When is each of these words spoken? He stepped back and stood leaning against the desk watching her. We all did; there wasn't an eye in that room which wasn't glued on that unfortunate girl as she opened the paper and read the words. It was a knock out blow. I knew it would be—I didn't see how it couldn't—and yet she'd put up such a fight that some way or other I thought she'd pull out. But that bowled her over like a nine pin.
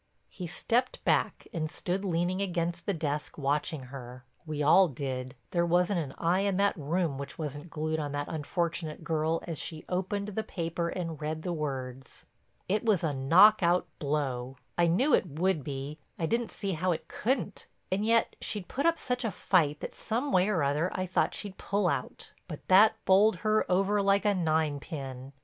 He 0.29 0.47
stepped 0.47 1.05
back 1.05 1.47
and 1.53 1.69
stood 1.69 2.03
leaning 2.03 2.41
against 2.41 2.87
the 2.87 2.91
desk 2.95 3.37
watching 3.37 3.83
her. 3.93 4.25
We 4.47 4.63
all 4.63 4.87
did; 4.87 5.35
there 5.51 5.63
wasn't 5.63 5.99
an 5.99 6.15
eye 6.17 6.39
in 6.39 6.57
that 6.57 6.75
room 6.75 7.19
which 7.19 7.37
wasn't 7.37 7.69
glued 7.69 7.99
on 7.99 8.11
that 8.13 8.27
unfortunate 8.27 9.03
girl 9.03 9.41
as 9.43 9.59
she 9.59 9.85
opened 9.87 10.29
the 10.29 10.41
paper 10.41 10.89
and 10.89 11.21
read 11.21 11.43
the 11.43 11.53
words. 11.53 12.25
It 12.67 12.83
was 12.83 13.03
a 13.03 13.13
knock 13.13 13.61
out 13.61 13.85
blow. 13.99 14.57
I 14.75 14.87
knew 14.87 15.13
it 15.13 15.37
would 15.39 15.63
be—I 15.63 16.25
didn't 16.25 16.51
see 16.51 16.71
how 16.71 16.91
it 16.91 17.07
couldn't—and 17.07 18.03
yet 18.03 18.35
she'd 18.41 18.67
put 18.67 18.87
up 18.87 18.97
such 18.97 19.23
a 19.23 19.29
fight 19.29 19.81
that 19.81 19.93
some 19.93 20.31
way 20.31 20.49
or 20.49 20.63
other 20.63 20.89
I 20.95 21.05
thought 21.05 21.35
she'd 21.35 21.59
pull 21.59 21.87
out. 21.87 22.31
But 22.47 22.67
that 22.69 22.95
bowled 23.05 23.35
her 23.45 23.71
over 23.71 24.01
like 24.01 24.25
a 24.25 24.33
nine 24.33 24.79
pin. 24.79 25.33